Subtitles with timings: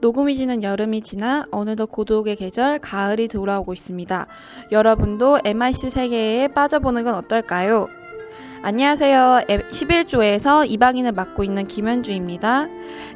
[0.00, 4.26] 녹음이 지는 여름이 지나 어느덧 고독의 계절 가을이 돌아오고 있습니다.
[4.72, 7.88] 여러분도 MIC 세계에 빠져보는 건 어떨까요?
[8.62, 9.42] 안녕하세요.
[9.48, 12.66] 11조에서 이방인을 맡고 있는 김현주입니다.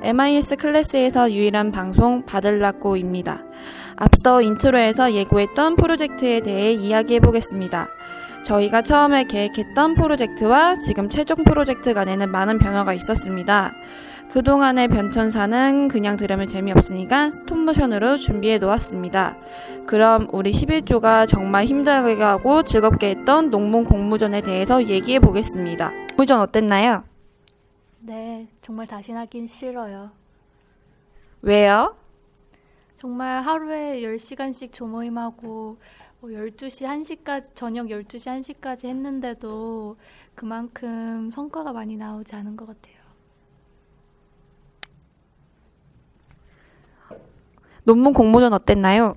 [0.02, 3.44] MIS 클래스에서 유일한 방송 바들라꼬입니다.
[3.96, 7.88] 앞서 intro에서 예고했던 프로젝트에 대해 이야기해 보겠습니다.
[8.44, 13.72] 저희가 처음에 계획했던 프로젝트와 지금 최종 프로젝트 간에는 많은 변화가 있었습니다.
[14.30, 19.36] 그동안의 변천사는 그냥 들으면 재미없으니까 스톱모션으로 준비해 놓았습니다.
[19.86, 25.91] 그럼 우리 11조가 정말 힘들게 하고 즐겁게 했던 논문 공모전에 대해서 얘기해 보겠습니다.
[26.11, 27.05] 공모전 어땠나요?
[28.00, 30.11] 네, 정말 다시 하긴 싫어요.
[31.42, 31.94] 왜요?
[32.97, 35.77] 정말 하루에 10시간씩 조모임하고
[36.20, 39.97] 뭐 12시 1시까지 저녁 12시 1시까지 했는데도
[40.34, 42.94] 그만큼 성과가 많이 나오지 않은 것 같아요.
[47.84, 49.14] 논문 공모전 어땠나요?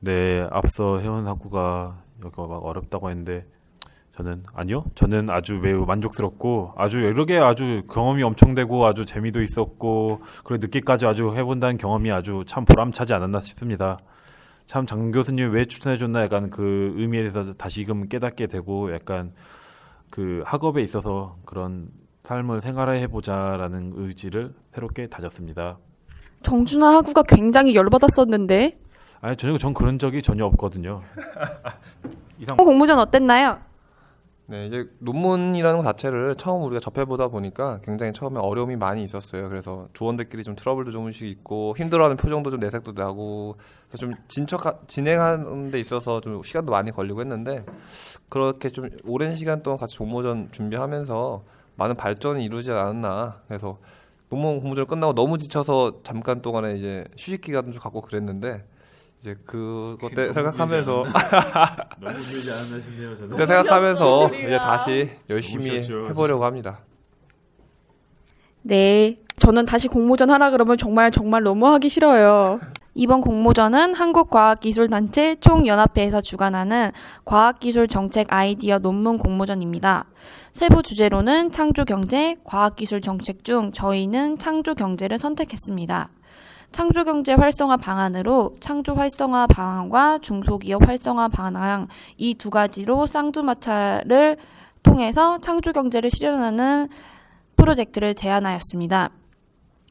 [0.00, 3.46] 네, 앞서 회원 학구가 여기가 막 어렵다고 했는데
[4.16, 4.84] 저는 아니요.
[4.94, 10.60] 저는 아주 매우 만족스럽고 아주 여러 개 아주 경험이 엄청 되고 아주 재미도 있었고 그리고
[10.66, 13.98] 늦게까지 아주 해본다는 경험이 아주 참 보람차지 않았나 싶습니다.
[14.66, 19.32] 참 장 교수님 왜 추천해줬나 약간 그 의미에 대해서 다시금 깨닫게 되고 약간
[20.10, 21.88] 그 학업에 있어서 그런
[22.22, 25.76] 삶을 생활해 보자라는 의지를 새롭게 다졌습니다.
[26.44, 28.78] 정준하 하구가 굉장히 열받았었는데
[29.20, 31.02] 아니 전혀 전 그런 적이 전혀 없거든요.
[32.38, 33.58] 이상 공모전 어땠나요?
[34.46, 39.48] 네, 이제 논문이라는 것 자체를 처음 우리가 접해보다 보니까 굉장히 처음에 어려움이 많이 있었어요.
[39.48, 43.56] 그래서 조원들끼리 좀 트러블도 조금씩 있고 힘들어하는 표정도 좀 내색도 나고
[43.88, 47.64] 그래서 좀 진척 진행하는 데 있어서 좀 시간도 많이 걸리고 했는데
[48.28, 51.42] 그렇게 좀 오랜 시간 동안 같이 공모전 준비하면서
[51.76, 53.40] 많은 발전이 이루어지지 않았나.
[53.48, 53.78] 그래서
[54.34, 58.64] 논문 공모전 끝나고 너무 지쳐서 잠깐 동안에 이제 휴식 기간도 좀 갖고 그랬는데
[59.20, 61.04] 이제 그것 때 생각하면서
[62.00, 63.14] 너무 길지 않았나 싶네요.
[63.14, 63.30] 저는.
[63.30, 66.80] 그때 생각하면서 이제 다시 열심히 쉬웠죠, 해보려고 합니다.
[68.62, 72.58] 네, 저는 다시 공모전 하라 그러면 정말 정말 너무 하기 싫어요.
[72.96, 76.92] 이번 공모전은 한국과학기술단체 총연합회에서 주관하는
[77.24, 80.04] 과학기술 정책 아이디어 논문 공모전입니다.
[80.52, 86.08] 세부 주제로는 창조경제, 과학기술 정책 중 저희는 창조경제를 선택했습니다.
[86.70, 94.36] 창조경제 활성화 방안으로 창조 활성화 방안과 중소기업 활성화 방안 이 두 가지로 쌍두마차를
[94.84, 96.88] 통해서 창조경제를 실현하는
[97.56, 99.10] 프로젝트를 제안하였습니다.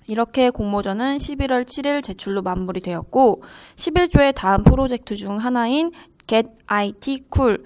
[0.08, 3.44] 이렇게 공모전은 11월 7일 제출로 마무리되었고
[3.76, 5.92] 11조의 다음 프로젝트 중 하나인
[6.28, 7.64] Get IT Cool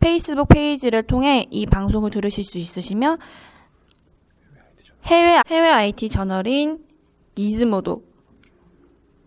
[0.00, 3.18] 페이스북 페이지를 통해 이 방송을 들으실 수 있으시며
[5.04, 6.78] 해외 해외 IT 저널인
[7.34, 8.04] Gizmodo,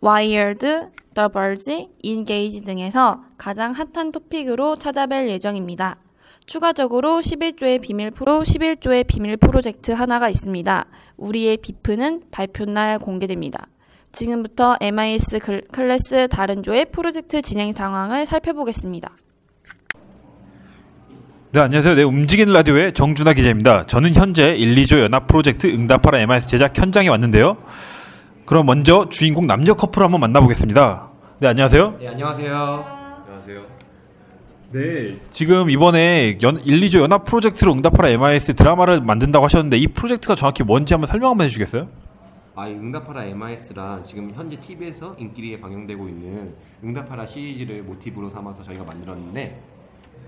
[0.01, 5.97] Wired, The Verge, Engadget 등에서 가장 핫한 토픽으로 찾아뵐 예정입니다.
[6.45, 10.85] 추가적으로 11조의 비밀 프로 11조의 비밀 프로젝트 하나가 있습니다.
[11.17, 13.67] 우리의 비프는 발표날 공개됩니다.
[14.11, 15.39] 지금부터 MIS
[15.71, 19.11] 클래스 다른 조의 프로젝트 진행 상황을 살펴보겠습니다.
[21.51, 21.95] 네, 안녕하세요.
[21.95, 23.85] 네, 움직이는 라디오의 정준하 기자입니다.
[23.85, 27.57] 저는 현재 1, 2조 연합 프로젝트 응답하라 MIS 제작 현장에 왔는데요.
[28.45, 31.09] 그럼 먼저 주인공 남녀 커플 한번 만나보겠습니다.
[31.39, 31.97] 네, 안녕하세요.
[31.99, 32.85] 네, 안녕하세요.
[33.25, 33.74] 안녕하세요.
[34.75, 40.35] 네, 지금 이번에 연, 1, 2조 연합 프로젝트로 응답하라 MIS 드라마를 만든다고 하셨는데 이 프로젝트가
[40.35, 41.87] 정확히 뭔지 한번 설명 한번 해주시겠어요?
[42.55, 48.83] 아, 이 응답하라 MIS란 지금 현재 TV에서 인기리에 방영되고 있는 응답하라 시리즈를 모티브로 삼아서 저희가
[48.83, 49.61] 만들었는데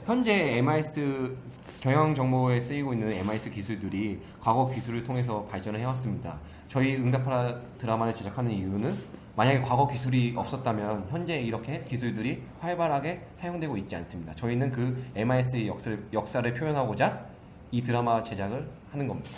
[0.05, 1.35] 현재 MIS
[1.81, 6.39] 경영 정보에 쓰이고 있는 MIS 기술들이 과거 기술을 통해서 발전을 해왔습니다.
[6.69, 8.95] 저희 응답하라 드라마를 제작하는 이유는
[9.37, 14.33] 만약에 과거 기술이 없었다면 현재 이렇게 기술들이 활발하게 사용되고 있지 않습니다.
[14.33, 17.23] 저희는 그 MIS의 역사를, 역사를 표현하고자
[17.69, 19.29] 이 드라마 제작을 하는 겁니다.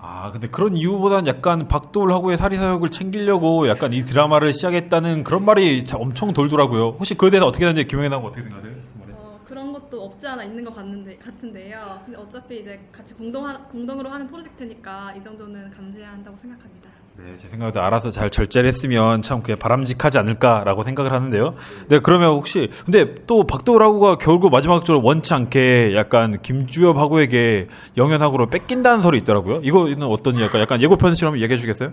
[0.00, 5.84] 아 근데 그런 이유보다는 약간 박도울 하고의 사리사욕을 챙기려고 약간 이 드라마를 시작했다는 그런 말이
[5.84, 6.96] 자- 엄청 돌더라고요.
[6.98, 8.74] 혹시 그에 대해서 어떻게 되는지 김영애 나고 어떻게 생각하세요?
[9.12, 12.00] 어, 그런 것도 없지 않아 있는 것 같는데 같은데요.
[12.04, 16.90] 근데 어차피 이제 같이 공동 공동으로 하는 프로젝트니까 이 정도는 감수해야 한다고 생각합니다.
[17.18, 21.54] 네, 제 생각에도 알아서 잘 절제를 했으면 참 그게 바람직하지 않을까라고 생각을 하는데요.
[21.88, 27.66] 네, 그러면 혹시 근데 또 박도울하고가 결국 마지막적으로 원치 않게 약간 김주엽하고에게
[27.96, 29.60] 영현하고로 뺏긴다는 설이 있더라고요.
[29.64, 31.92] 이거는 어떤 약간 약간 예고편처럼 얘기해 주겠어요?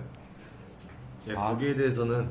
[1.27, 2.29] 예, 거기에 대해서는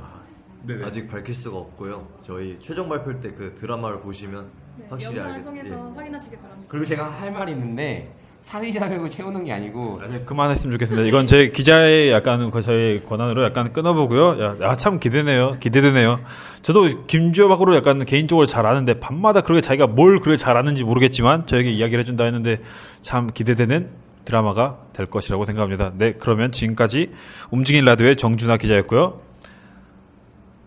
[0.63, 0.85] 네네.
[0.87, 2.07] 아직 밝힐 수가 없고요.
[2.23, 4.47] 저희 최종 발표 때 그 드라마를 보시면
[4.79, 5.97] 네, 확실히 알겠 통해서 예.
[5.97, 6.69] 확인하시길 바랍니다.
[6.69, 8.15] 그리고 제가 할 말이 있는데
[8.45, 11.09] 사리자력을 채우는 게 아니고 그만했으면 좋겠습니다.
[11.09, 14.43] 이건 제 기자의 약간 그 저의 권한으로 약간 끊어보고요.
[14.45, 15.57] 야, 야, 참 기대네요.
[15.61, 16.21] 기대되네요.
[16.61, 21.71] 저도 김주엽하고를 약간 개인적으로 잘 아는데 밤마다 그렇게 자기가 뭘 그렇게 잘 아는지 모르겠지만 저에게
[21.71, 22.61] 이야기를 해준다 했는데
[23.01, 23.89] 참 기대되는
[24.27, 25.93] 드라마가 될 것이라고 생각합니다.
[25.97, 27.13] 네, 그러면 지금까지
[27.51, 29.21] 움직인 라디오의 정준하 기자였고요.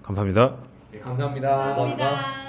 [0.01, 0.55] 감사합니다.
[0.91, 1.49] 네, 감사합니다.
[1.49, 2.46] 감사합니다.